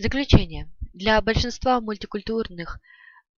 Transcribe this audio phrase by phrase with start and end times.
[0.00, 0.70] Заключение.
[0.94, 2.80] Для большинства мультикультурных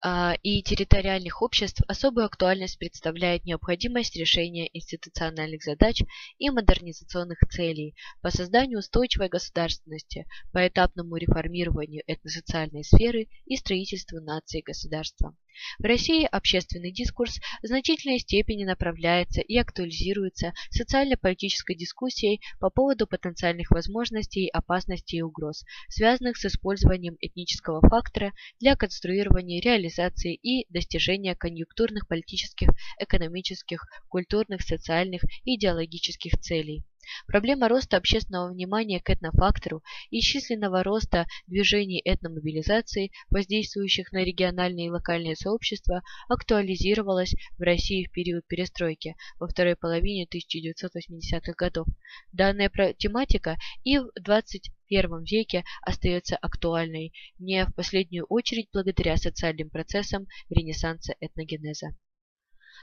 [0.05, 6.03] а, и территориальных обществ особую актуальность представляет необходимость решения институциональных задач
[6.37, 14.59] и модернизационных целей по созданию устойчивой государственности, по этапному реформированию этносоциальной сферы и строительству нации
[14.59, 15.35] и государства.
[15.79, 23.71] В России общественный дискурс в значительной степени направляется и актуализируется социально-политической дискуссией по поводу потенциальных
[23.71, 32.09] возможностей, опасностей и угроз, связанных с использованием этнического фактора для конструирования, реализации и достижения конъюнктурных
[32.09, 36.85] политических, экономических, культурных, социальных и идеологических целей.
[37.27, 44.91] Проблема роста общественного внимания к этнофактору и численного роста движений этномобилизации, воздействующих на региональные и
[44.91, 51.87] локальные сообщества, актуализировалась в России в период перестройки во второй половине 1980-х годов.
[52.33, 60.27] Данная тематика и в 21 веке остается актуальной, не в последнюю очередь благодаря социальным процессам
[60.49, 61.97] ренессанса этногенеза.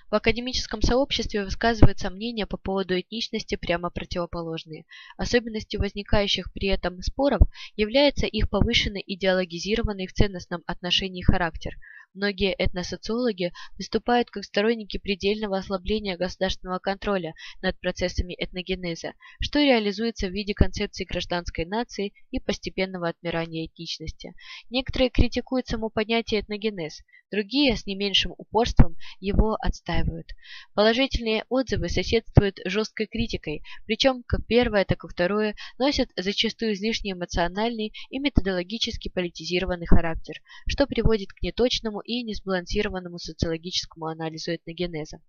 [0.09, 4.85] В академическом сообществе высказываются мнения по поводу этничности прямо противоположные.
[5.17, 7.41] Особенностью возникающих при этом споров
[7.75, 11.75] является их повышенный идеологизированный в ценностном отношении характер–
[12.15, 20.31] Многие этносоциологи выступают как сторонники предельного ослабления государственного контроля над процессами этногенеза, что реализуется в
[20.31, 24.33] виде концепции гражданской нации и постепенного отмирания этничности.
[24.71, 30.27] Некоторые критикуют само понятие этногенез, другие с не меньшим упорством его отстаивают.
[30.73, 37.11] Положительные отзывы соседствуют с жесткой критикой, причем как первое, так и второе носят зачастую излишне
[37.11, 45.19] эмоциональный и методологически политизированный характер, что приводит к неточному и несбалансированному социологическому анализу этногенеза.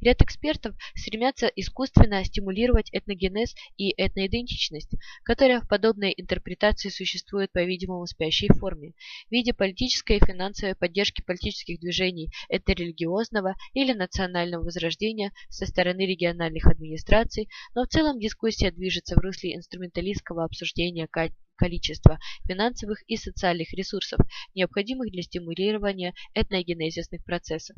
[0.00, 8.08] Ряд экспертов стремятся искусственно стимулировать этногенез и этноидентичность, которая в подобной интерпретации существует, по-видимому, в
[8.08, 8.92] спящей форме,
[9.28, 16.66] в виде политической и финансовой поддержки политических движений этнорелигиозного или национального возрождения со стороны региональных
[16.66, 21.08] администраций, но в целом дискуссия движется в русле инструменталистского обсуждения
[21.56, 24.20] количества финансовых и социальных ресурсов,
[24.54, 27.76] необходимых для стимулирования этногенезисных процессов.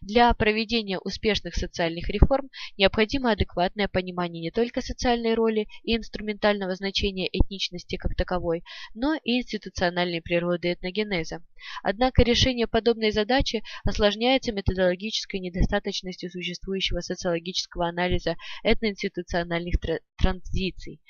[0.00, 7.28] Для проведения успешных социальных реформ необходимо адекватное понимание не только социальной роли и инструментального значения
[7.28, 8.64] этничности как таковой,
[8.94, 11.44] но и институциональной природы этногенеза.
[11.84, 19.76] Однако решение подобной задачи осложняется методологической недостаточностью существующего социологического анализа этноинституциональных
[20.16, 21.00] транзиций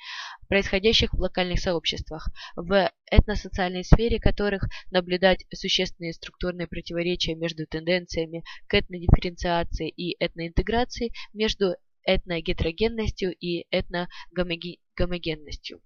[0.49, 8.73] происходящих в локальных сообществах, в этносоциальной сфере которых наблюдать существенные структурные противоречия между тенденциями к
[8.73, 15.81] этнодифференциации и этноинтеграции, между этногетерогенностью и этногомогенностью.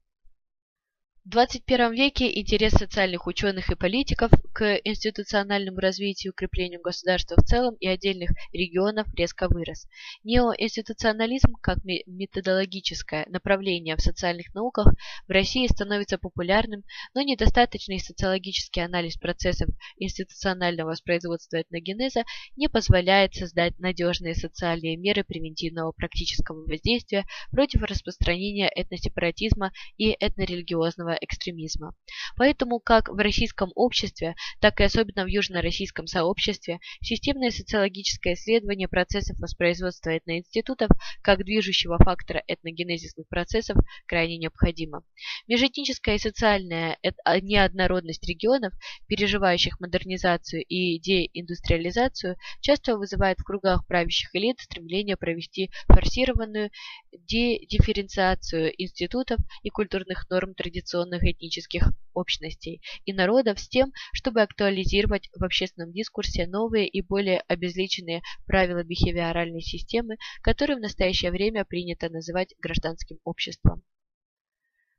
[1.26, 7.46] В 21 веке интерес социальных ученых и политиков к институциональному развитию и укреплению государства в
[7.46, 9.88] целом и отдельных регионов резко вырос.
[10.26, 14.88] Неоинституционализм как методологическое направление в социальных науках
[15.26, 22.26] в России становится популярным, но недостаточный социологический анализ процессов институционального воспроизводства этногенеза
[22.58, 31.94] не позволяет создать надежные социальные меры превентивного практического воздействия против распространения этносепаратизма и этнорелигиозного экстремизма.
[32.38, 39.38] Поэтому как в российском обществе, так и особенно в южно-российском сообществе системное социологическое исследование процессов
[39.40, 40.90] воспроизводства этноинститутов
[41.22, 45.03] как движущего фактора этногенезисных процессов крайне необходимо.
[45.47, 48.74] Межэтническая и социальная а, неоднородность регионов,
[49.07, 56.72] переживающих модернизацию и деиндустриализацию, часто вызывает в кругах правящих элит стремление провести форсированную
[57.12, 65.30] дедифференциацию институтов и культурных норм традиционных традиционных этнических общностей и народов с тем, чтобы актуализировать
[65.36, 72.09] в общественном дискурсе новые и более обезличенные правила бихевиоральной системы, которые в настоящее время принято
[72.09, 73.84] называть гражданским обществом.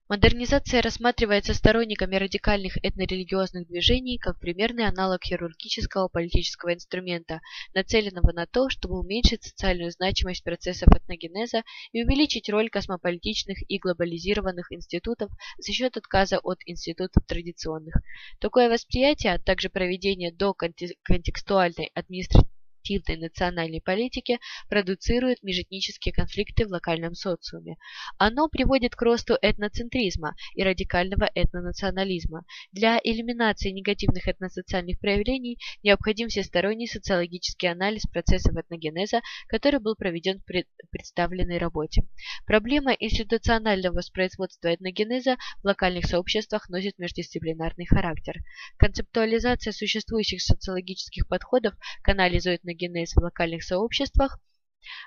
[0.06, 7.40] Модернизация рассматривается сторонниками радикальных этнорелигиозных движений как примерный аналог хирургического политического инструмента,
[7.72, 11.62] нацеленного на то, чтобы уменьшить социальную значимость процессов этногенеза
[11.92, 17.94] и увеличить роль космополитичных и глобализированных институтов за счет отказа от институтов традиционных.
[18.40, 22.53] Такое восприятие, а также проведение доконтекстуальной административной
[22.84, 24.38] активной национальной политики
[24.68, 27.76] продуцирует межэтнические конфликты в локальном социуме.
[28.18, 32.44] Оно приводит к росту этноцентризма и радикального этнонационализма.
[32.72, 40.90] Для элиминации негативных этносоциальных проявлений необходим всесторонний социологический анализ процессов этногенеза, который был проведен в
[40.90, 42.02] представленной работе.
[42.46, 48.34] Проблема институционального воспроизводства этногенеза в локальных сообществах носит междисциплинарный характер.
[48.76, 52.73] Концептуализация существующих социологических подходов к анализу этногенеза
[53.14, 54.38] в локальных сообществах–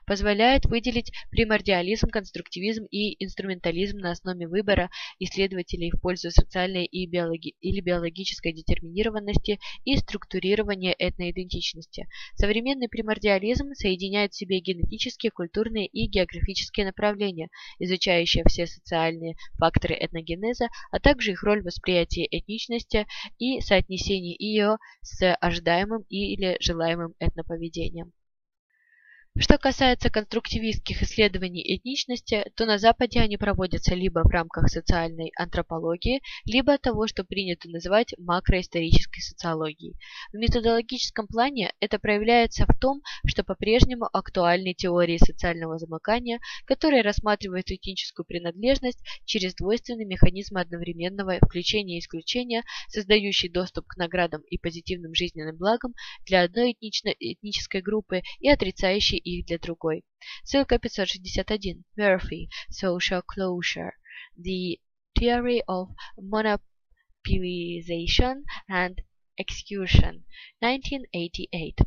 [0.06, 4.90] позволяет выделить примордиализм, конструктивизм и инструментализм на основе выбора
[5.20, 12.08] исследователей в пользу социальной и биологи или биологической детерминированности и структурирования этноидентичности.
[12.36, 20.68] Современный примордиализм соединяет в себе генетические, культурные и географические направления, изучающие все социальные факторы этногенеза,
[20.92, 23.08] а также их роль в восприятии этничности
[23.38, 28.14] и соотнесении ее с ожидаемым или желаемым этноповедением.
[29.40, 36.22] Что касается конструктивистских исследований этничности, то на Западе они проводятся либо в рамках социальной антропологии,
[36.46, 39.96] либо того, что принято называть макроисторической социологией.
[40.34, 47.70] В методологическом плане это проявляется в том, что по-прежнему актуальны теории социального замыкания, которые рассматривают
[47.70, 55.14] этническую принадлежность через двойственный механизм одновременного включения и исключения, создающий доступ к наградам и позитивным
[55.14, 55.94] жизненным благам
[56.26, 60.05] для одной этнической группы и отрицающий их для другой.
[60.45, 61.83] Ссылка 561.
[61.97, 62.49] Murphy.
[62.71, 63.95] Social Closure.
[64.37, 64.79] The
[65.19, 69.03] Theory of Monopolization and
[69.37, 70.25] Execution.
[70.61, 71.81] 1988.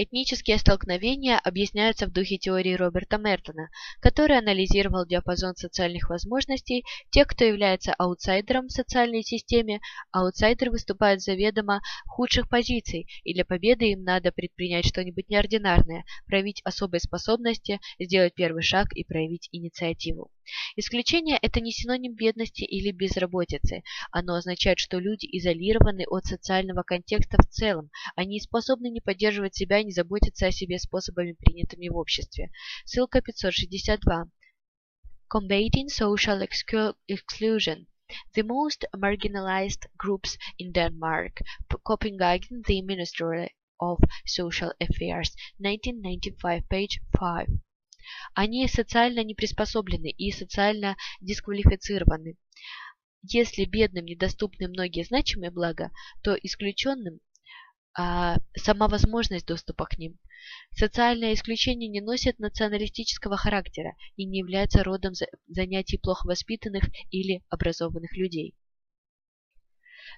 [0.00, 3.68] Этнические столкновения объясняются в духе теории Роберта Мертона,
[3.98, 9.80] который анализировал диапазон социальных возможностей тех, кто является аутсайдером в социальной системе.
[10.12, 17.00] Аутсайдеры выступают заведомо худших позиций, и для победы им надо предпринять что-нибудь неординарное, проявить особые
[17.00, 20.30] способности, сделать первый шаг и проявить инициативу.
[20.76, 23.82] Исключение– это не синоним бедности или безработицы.
[24.10, 27.90] Оно означает, что люди изолированы от социального контекста в целом.
[28.16, 32.50] Они способны не поддерживать себя, не заботиться о себе способами, принятыми в обществе.
[32.84, 34.30] Ссылка 562.
[35.30, 36.40] Combating social
[37.08, 37.86] exclusion.
[38.34, 41.42] The most marginalized groups in Denmark.
[41.84, 43.50] Copenhagen, the Ministry
[43.80, 47.48] of Social Affairs, 1995, page 5.
[48.34, 52.36] Они социально не приспособлены и социально дисквалифицированы.
[53.22, 55.90] Если бедным недоступны многие значимые блага,
[56.22, 57.20] то исключенным
[57.94, 60.18] а, сама возможность доступа к ним.
[60.70, 65.14] Социальное исключение не носит националистического характера и не является родом
[65.48, 68.54] занятий плохо воспитанных или образованных людей.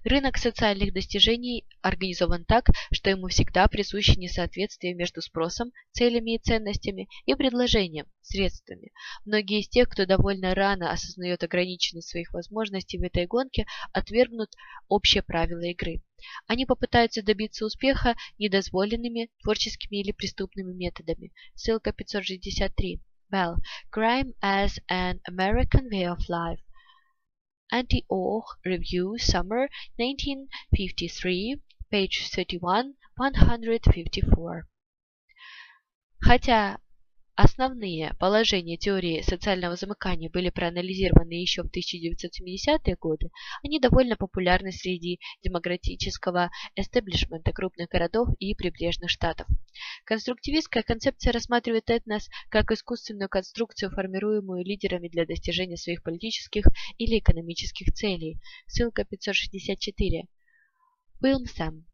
[0.05, 7.09] Рынок социальных достижений организован так, что ему всегда присуще несоответствие между спросом, целями и ценностями
[7.27, 8.93] и предложением, средствами.
[9.25, 14.51] Многие из тех, кто довольно рано осознает ограниченность своих возможностей в этой гонке, отвергнут
[14.89, 16.03] общие правила игры.
[16.47, 21.33] Они попытаются добиться успеха недозволенными, творческими или преступными методами.
[21.55, 23.01] Ссылка 563.
[23.33, 23.59] Bell.
[23.93, 26.61] Crime as an American Way of Life.
[27.72, 34.68] Anti-Or Review Summer 1953, page 31, 154.
[36.24, 36.78] Хотя
[37.43, 43.31] Основные положения теории социального замыкания были проанализированы еще в 1970-е годы.
[43.65, 49.47] Они довольно популярны среди демократического эстеблишмента крупных городов и прибрежных штатов.
[50.05, 56.67] Конструктивистская концепция рассматривает этнос как искусственную конструкцию, формируемую лидерами для достижения своих политических
[56.99, 58.39] или экономических целей.
[58.67, 60.25] Ссылка 564.
[61.23, 61.87] Уилмсам.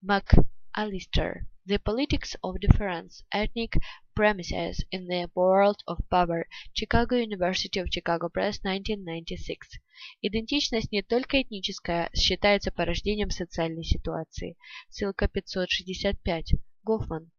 [0.00, 1.51] МакАлистер.
[1.64, 3.78] The Politics of Difference, Ethnic
[4.16, 6.48] Premises in the World of Power.
[6.74, 9.78] Chicago University of Chicago Press, 1996.
[10.22, 14.56] Идентичность не только этническая, считается порождением социальной ситуации.
[14.88, 16.54] Ссылка 565.
[16.82, 17.30] Гофман.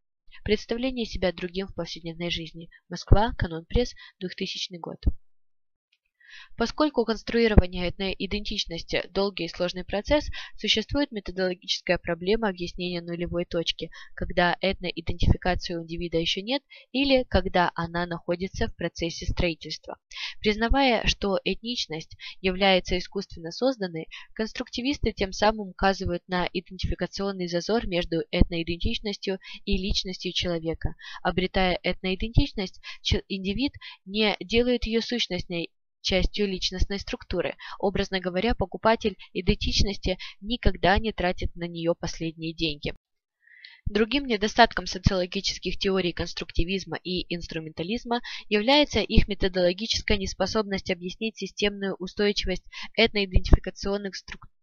[0.45, 2.69] Представление себя другим в повседневной жизни.
[2.87, 3.33] Москва.
[3.37, 3.93] Канон пресс.
[4.19, 5.03] 2000 год.
[6.57, 14.55] Поскольку конструирование этной идентичности– долгий и сложный процесс, существует методологическая проблема объяснения нулевой точки, когда
[14.61, 16.61] этноидентификации у индивида еще нет
[16.91, 19.97] или когда она находится в процессе строительства.
[20.39, 29.39] Признавая, что этничность является искусственно созданной, конструктивисты тем самым указывают на идентификационный зазор между этноидентичностью
[29.65, 30.95] и личностью человека.
[31.21, 32.79] Обретая этноидентичность,
[33.27, 33.73] индивид
[34.05, 35.71] не делает ее сущностной
[36.03, 37.55] частью личностной структуры.
[37.79, 42.93] Образно говоря, покупатель идентичности никогда не тратит на нее последние деньги.
[43.89, 52.63] Другим недостатком социологических теорий конструктивизма и инструментализма является их методологическая неспособность объяснить системную устойчивость
[52.95, 54.13] этноидентификационных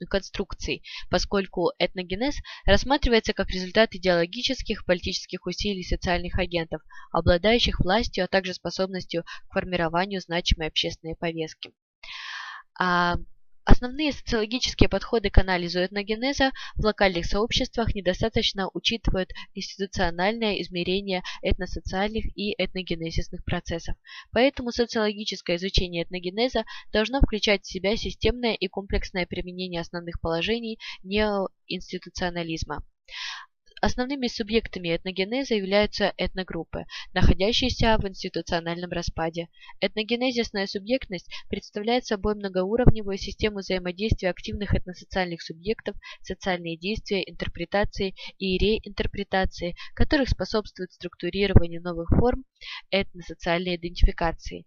[0.09, 6.81] конструкций, поскольку этногенез рассматривается как результат идеологических политических усилий социальных агентов,
[7.13, 11.73] обладающих властью, а также способностью к формированию значимой общественной повестки.
[13.71, 22.53] Основные социологические подходы к анализу этногенеза в локальных сообществах недостаточно учитывают институциональное измерение этносоциальных и
[22.59, 23.95] этногенезисных процессов.
[24.33, 32.85] Поэтому социологическое изучение этногенеза должно включать в себя системное и комплексное применение основных положений неоинституционализма.
[33.83, 36.85] Основными субъектами этногенеза являются этногруппы,
[37.15, 39.49] находящиеся в институциональном распаде.
[39.81, 49.75] Этногенезисная субъектность представляет собой многоуровневую систему взаимодействия активных этносоциальных субъектов, социальные действия, интерпретации и реинтерпретации,
[49.95, 52.45] которых способствует структурированию новых форм
[52.91, 54.67] этносоциальной идентификации.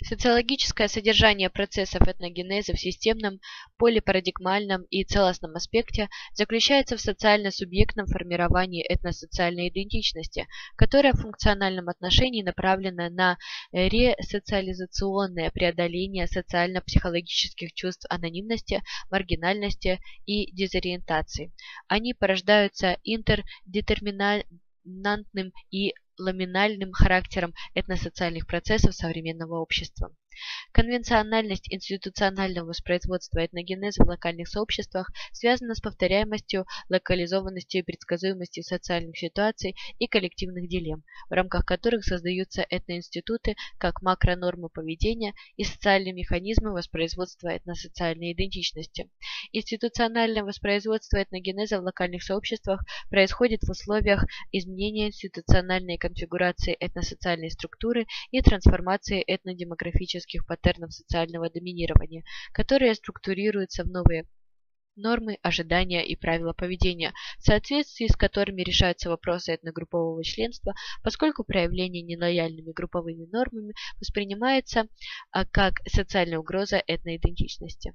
[0.00, 3.40] Социологическое содержание процессов этногенеза в системном,
[3.78, 13.10] полипарадигмальном и целостном аспекте заключается в социально-субъектном формировании этносоциальной идентичности, которая в функциональном отношении направлена
[13.10, 13.38] на
[13.72, 21.52] ресоциализационное преодоление социально-психологических чувств анонимности, маргинальности и дезориентации.
[21.88, 30.14] Они порождаются интердетерминантным и ламинальным характером этносоциальных процессов современного общества.
[30.72, 39.74] Конвенциональность институционального воспроизводства этногенеза в локальных сообществах связана с повторяемостью, локализованностью и предсказуемостью социальных ситуаций
[39.98, 47.48] и коллективных дилемм, в рамках которых создаются этноинституты как макронормы поведения и социальные механизмы воспроизводства
[47.48, 49.10] этносоциальной идентичности.
[49.52, 58.42] Институциональное воспроизводство этногенеза в локальных сообществах происходит в условиях изменения институциональной конфигурации этносоциальной структуры и
[58.42, 64.26] трансформации этнодемографических классических паттернов социального доминирования, которые структурируются в новые
[64.96, 72.02] нормы, ожидания и правила поведения, в соответствии с которыми решаются вопросы этногруппового членства, поскольку проявление
[72.02, 74.88] нелояльными групповыми нормами воспринимается
[75.30, 77.94] а, как социальная угроза этноидентичности.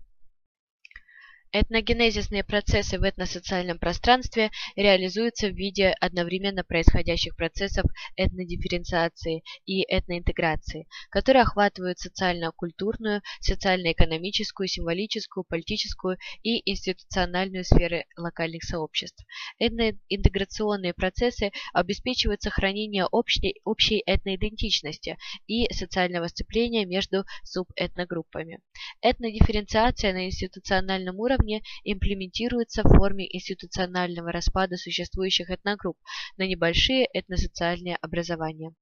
[1.55, 7.85] Этногенезисные процессы в этносоциальном пространстве реализуются в виде одновременно происходящих процессов
[8.17, 19.23] этнодифференциации и этноинтеграции, которые охватывают социально-культурную, социально-экономическую, символическую, политическую и институциональную сферы локальных сообществ.
[19.59, 28.57] Этноинтеграционные процессы обеспечивают сохранение общей, общей этноидентичности и социального сцепления между субэтногруппами.
[29.05, 35.97] Этнодифференциация на институциональном уровне имплементируется в форме институционального распада существующих этногрупп
[36.37, 38.73] на небольшие этносоциальные образования.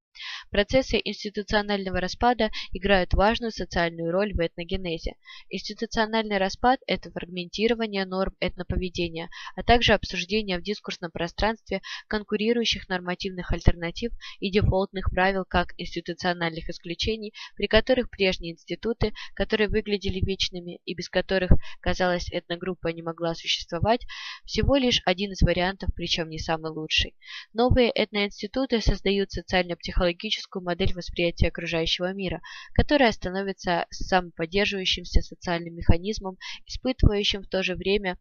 [0.52, 5.16] Процессы институционального распада играют важную социальную роль в этногенезе.
[5.50, 14.12] Институциональный распад– это фрагментирование норм этноповедения, а также обсуждение в дискурсном пространстве конкурирующих нормативных альтернатив
[14.42, 21.08] и дефолтных правил как институциональных исключений, при которых прежние институты, которые выглядели вечными и без
[21.08, 24.06] которых, казалось, этногруппа не могла существовать,
[24.44, 27.16] всего лишь один из вариантов, причем не самый лучший.
[27.54, 32.42] Новые этноинституты создают социально-психологические психологическую модель восприятия окружающего мира,
[32.74, 38.18] которая становится самоподдерживающимся социальным механизмом, испытывающим в то же время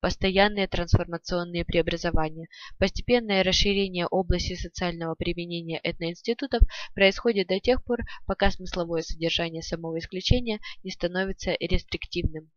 [0.00, 2.48] постоянные трансформационные преобразования.
[2.78, 6.60] Постепенное расширение области социального применения этноинститутов
[6.94, 12.50] происходит до тех пор, пока смысловое содержание самого исключения не становится рестриктивным.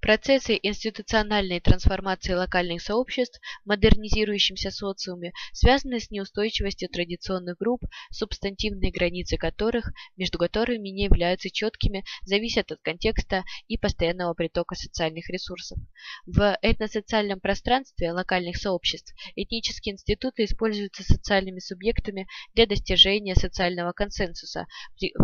[0.00, 9.36] Процессы институциональной трансформации локальных сообществ в модернизирующемся социуме связаны с неустойчивостью традиционных групп, субстантивные границы
[9.36, 15.78] которых, между которыми не являются четкими, зависят от контекста и постоянного притока социальных ресурсов.
[16.26, 24.66] В этносоциальном пространстве локальных сообществ этнические институты используются социальными субъектами для достижения социального консенсуса,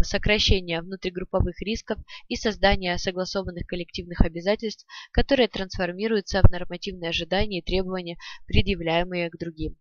[0.02, 1.98] сокращения внутригрупповых рисков
[2.28, 8.16] и создания согласованных коллективных обязательств обязательств, которые трансформируются в нормативные ожидания и требования,
[8.46, 9.76] предъявляемые к другим.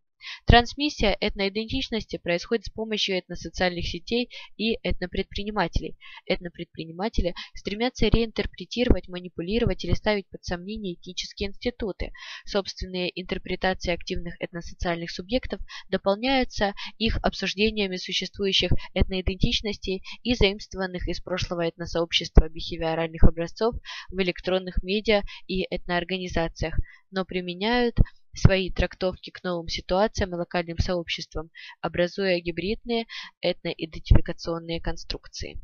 [0.46, 5.98] Трансмиссия этноидентичности происходит с помощью этносоциальных сетей и этнопредпринимателей.
[6.26, 12.12] Этнопредприниматели стремятся реинтерпретировать, манипулировать или ставить под сомнение этнические институты.
[12.46, 22.50] Собственные интерпретации активных этносоциальных субъектов дополняются их обсуждениями существующих этноидентичностей и заимствованных из прошлого этносообщества
[22.50, 23.76] бихевиоральных образцов
[24.10, 26.78] в электронных медиа и этноорганизациях,
[27.12, 27.98] но применяют
[28.34, 31.50] свои трактовки к новым ситуациям и локальным сообществам,
[31.82, 33.06] образуя гибридные
[33.42, 35.62] этноидентификационные конструкции.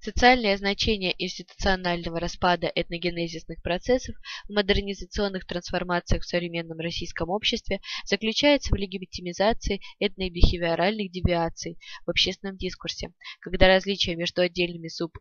[0.00, 4.14] Социальное значение институционального распада этногенезисных процессов
[4.48, 13.12] в модернизационных трансформациях в современном российском обществе заключается в легитимизации этнобихевиоральных девиаций в общественном дискурсе,
[13.40, 15.18] когда различия между отдельными суб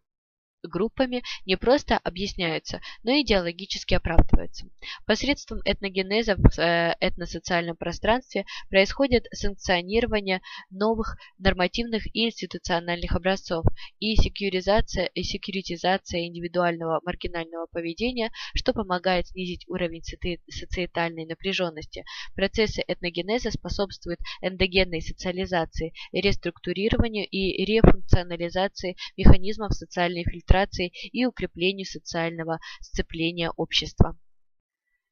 [0.63, 4.67] группами не просто объясняются, но и идеологически оправдываются.
[5.05, 13.65] Посредством этногенеза в э, этносоциальном пространстве происходит санкционирование новых нормативных и институциональных образцов
[13.99, 20.03] и секьюризация и секьюритизация индивидуального маргинального поведения, что помогает снизить уровень
[20.49, 22.03] социетальной напряженности.
[22.35, 32.59] Процессы этногенеза способствуют эндогенной социализации, реструктурированию и рефункционализации механизмов социальной фильтрации фильтрации и укреплению социального
[32.81, 34.17] сцепления общества.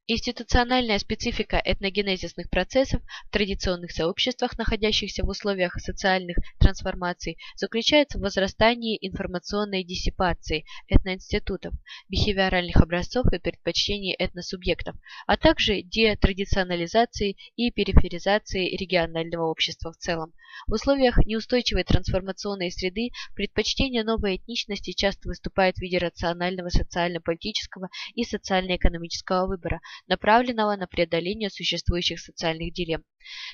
[0.07, 8.99] Институциональная специфика этногенезисных процессов в традиционных сообществах, находящихся в условиях социальных трансформаций, заключается в возрастании
[9.01, 11.73] информационной диссипации этноинститутов,
[12.07, 14.95] бихевиоральных образцов и предпочтений этносубъектов,
[15.25, 20.33] а также детрадиционализации и периферизации регионального общества в целом.
[20.67, 28.23] В условиях неустойчивой трансформационной среды предпочтение новой этничности часто выступает в виде рационального социально-политического и
[28.23, 33.03] социально-экономического выбора, направленного на преодоление существующих социальных дилемм.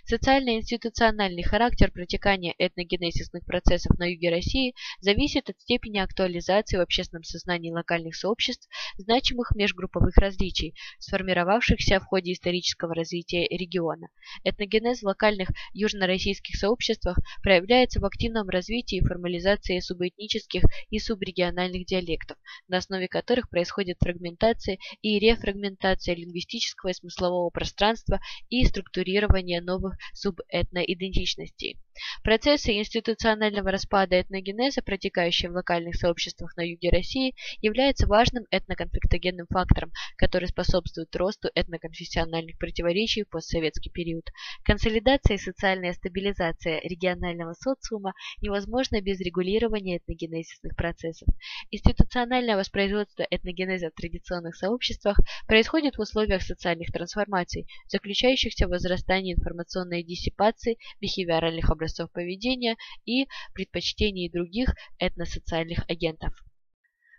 [0.04, 7.72] Социально-институциональный характер протекания этногенезисных процессов на юге России зависит от степени актуализации в общественном сознании
[7.72, 8.68] локальных сообществ
[8.98, 14.10] значимых межгрупповых различий, сформировавшихся в ходе исторического развития региона.
[14.44, 22.38] Этногенез в локальных южнороссийских сообществах проявляется в активном развитии и формализации субэтнических и субрегиональных диалектов,
[22.68, 28.20] на основе которых происходит фрагментация и рефрагментация лингвистического и смыслового пространства
[28.50, 31.78] и структурирование новых субэтноидентичностей.
[32.24, 39.92] Процессы институционального распада этногенеза, протекающие в локальных сообществах на юге России, являются важным этноконфликтогенным фактором,
[40.18, 44.30] который способствует росту этноконфессиональных противоречий в постсоветский период.
[44.64, 51.28] Консолидация и социальная стабилизация регионального социума невозможна без регулирования этногенезисных процессов.
[51.72, 55.18] Институциональное воспроизводство этногенеза в традиционных сообществах
[55.48, 64.30] происходит в условиях социальных трансформаций, заключающихся в возрастании информационной диссипации, бихевиоральных образцов поведения и предпочтений
[64.30, 66.34] других этносоциальных агентов.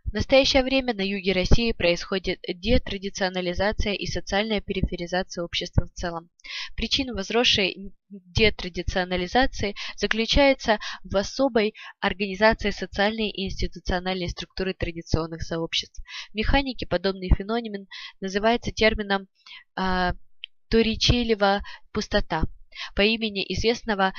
[0.05, 6.29] В настоящее время на юге России происходит детрадиционализация и социальная периферизация общества в целом.
[6.77, 16.03] Причина возросшей детрадиционализации заключается в особой организации социальной и институциональной структуры традиционных сообществ.
[16.31, 17.87] В механике подобный феномен
[18.21, 19.29] называется термином
[19.81, 20.13] э,
[20.69, 22.43] Торричелева пустота
[22.95, 24.13] по имени известного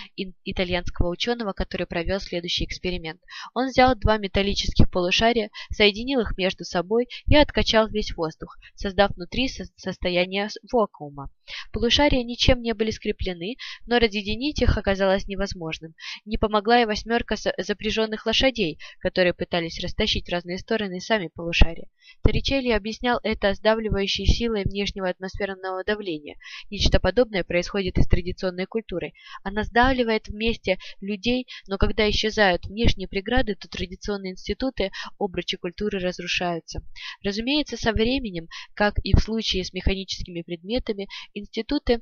[0.44, 3.22] итальянского ученого, который провел следующий эксперимент.
[3.54, 9.50] Он взял два металлических полушария, соединил их между собой и откачал весь воздух, создав внутри
[9.78, 11.30] состояние вакуума.
[11.72, 15.94] Полушария ничем не были скреплены, но разъединить их оказалось невозможным.
[16.26, 21.88] Не помогла и восьмерка запряженных лошадей, которые пытались растащить в разные стороны сами полушария.
[22.22, 26.38] Торричелли объяснял это сдавливающей силой внешнего атмосферного давления.
[26.70, 28.08] Нечто подобное происходит и с
[28.44, 29.14] традиционной культурой.
[29.44, 36.84] Она сдавливает вместе людей, но когда исчезают внешние преграды, то традиционные институты, обручи культуры разрушаются.
[37.24, 42.02] Разумеется, со временем, как и в случае с механическими предметами, институты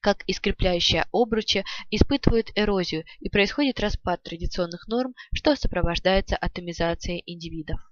[0.00, 7.89] как и скрепляющие обручи, испытывают эрозию и происходит распад традиционных норм, что сопровождается атомизацией индивидов.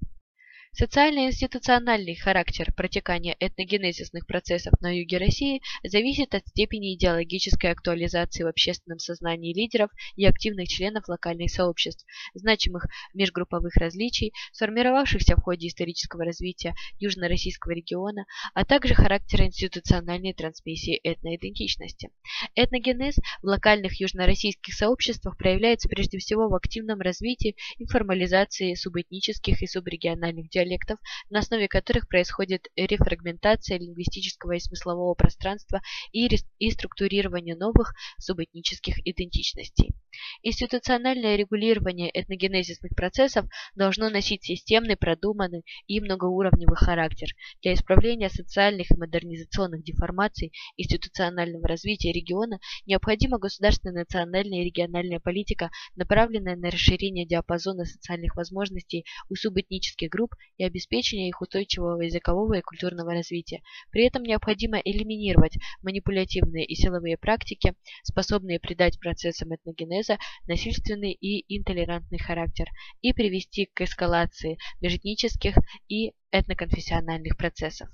[0.73, 9.01] Социально-институциональный характер протекания этногенезисных процессов на юге России зависит от степени идеологической актуализации в общественном
[9.01, 16.75] сознании лидеров и активных членов локальных сообществ, значимых межгрупповых различий, сформировавшихся в ходе исторического развития
[17.01, 22.11] южно-российского региона, а также характера институциональной трансмиссии этноидентичности.
[22.55, 29.67] Этногенез в локальных южно-российских сообществах проявляется прежде всего в активном развитии и формализации субэтнических и
[29.67, 30.99] субрегиональных диалектов,
[31.31, 35.81] на основе которых происходит рефрагментация лингвистического и смыслового пространства
[36.13, 39.95] и, и структурирование новых субэтнических идентичностей.
[40.43, 47.29] Институциональное регулирование этногенезисных процессов должно носить системный, продуманный и многоуровневый характер.
[47.63, 55.71] Для исправления социальных и модернизационных деформаций институционального развития региона необходима государственная национальная и региональная политика,
[55.97, 62.63] направленная на расширение диапазона социальных возможностей у субэтнических групп и обеспечения их устойчивого языкового и
[62.63, 63.63] культурного развития.
[63.91, 69.98] При этом необходимо элиминировать манипулятивные и силовые практики, способные придать процессам этногенеза
[70.47, 72.69] насильственный и интолерантный характер
[73.01, 75.57] и привести к эскалации межэтнических
[75.89, 77.89] и этноконфессиональных процессов.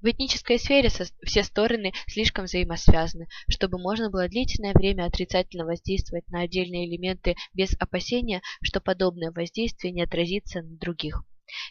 [0.00, 6.40] В этнической сфере все стороны слишком взаимосвязаны, чтобы можно было длительное время отрицательно воздействовать на
[6.40, 11.22] отдельные элементы без опасения, что подобное воздействие не отразится на других.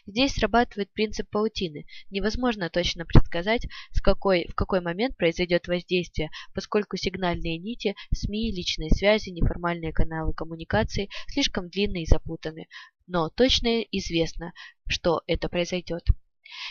[0.06, 1.86] Здесь срабатывает принцип паутины.
[2.10, 8.90] Невозможно точно предсказать, с какой, в какой момент произойдет воздействие, поскольку сигнальные нити, СМИ, личные
[8.90, 12.68] связи, неформальные каналы коммуникации слишком длинные и запутаны.
[13.06, 14.52] Но точно известно,
[14.86, 16.04] что это произойдет.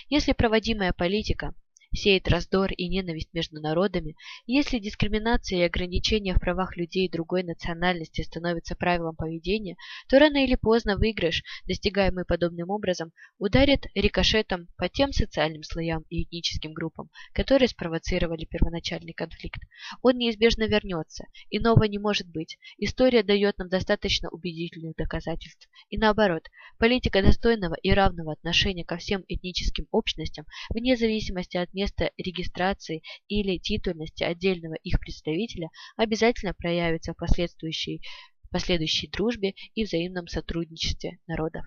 [0.09, 1.53] Если проводимая политика
[1.93, 8.21] сеет раздор и ненависть между народами, если дискриминация и ограничения в правах людей другой национальности
[8.21, 9.75] становятся правилом поведения,
[10.07, 16.23] то рано или поздно выигрыш, достигаемый подобным образом, ударит рикошетом по тем социальным слоям и
[16.23, 19.61] этническим группам, которые спровоцировали первоначальный конфликт.
[20.01, 22.57] Он неизбежно вернется, иного не может быть.
[22.77, 25.67] История дает нам достаточно убедительных доказательств.
[25.89, 26.43] И наоборот,
[26.77, 33.57] политика достойного и равного отношения ко всем этническим общностям, вне зависимости от место регистрации или
[33.57, 38.01] титульности отдельного их представителя обязательно проявится в последующей,
[39.07, 41.65] дружбе и взаимном сотрудничестве народов.